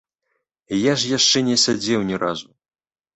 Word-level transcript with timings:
Я 0.77 0.93
ж 1.01 1.11
яшчэ 1.17 1.43
не 1.49 1.57
сядзеў 1.65 2.01
ні 2.09 2.15
разу. 2.25 2.49